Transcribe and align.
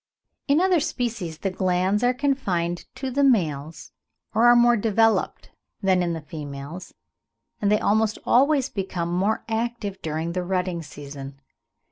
In 0.47 0.59
other 0.59 0.79
species 0.79 1.37
the 1.37 1.51
glands 1.51 2.03
are 2.03 2.11
confined 2.11 2.85
to 2.95 3.11
the 3.11 3.23
males, 3.23 3.91
or 4.33 4.47
are 4.47 4.55
more 4.55 4.75
developed 4.75 5.51
than 5.83 6.01
in 6.01 6.13
the 6.13 6.21
females; 6.23 6.95
and 7.61 7.71
they 7.71 7.79
almost 7.79 8.17
always 8.25 8.67
become 8.67 9.13
more 9.13 9.43
active 9.47 10.01
during 10.01 10.31
the 10.31 10.41
rutting 10.43 10.81
season. 10.81 11.39